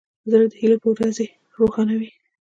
زړه 0.31 0.45
د 0.51 0.53
هیلو 0.61 0.77
په 0.83 0.87
ورځې 0.95 1.27
روښانه 1.57 1.93
وي. 1.99 2.09